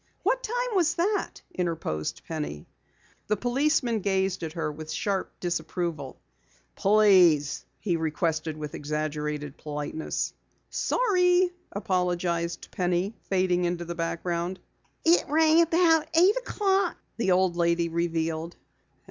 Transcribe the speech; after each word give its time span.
"What 0.23 0.41
time 0.41 0.75
was 0.75 0.95
that?" 0.95 1.43
interposed 1.53 2.23
Penny. 2.27 2.65
The 3.27 3.37
policeman 3.37 3.99
gazed 3.99 4.41
at 4.41 4.53
her 4.53 4.71
with 4.71 4.91
sharp 4.91 5.31
disapproval. 5.39 6.19
"Please," 6.75 7.63
he 7.79 7.97
requested 7.97 8.57
with 8.57 8.73
exaggerated 8.73 9.59
politeness. 9.59 10.33
"Sorry," 10.71 11.51
apologized 11.71 12.71
Penny, 12.71 13.13
fading 13.29 13.65
into 13.65 13.85
the 13.85 13.93
background. 13.93 14.59
"It 15.05 15.23
rang 15.29 15.61
about 15.61 16.07
eight 16.15 16.35
o'clock," 16.35 16.97
the 17.17 17.29
old 17.33 17.55
lady 17.55 17.87
revealed. 17.87 18.55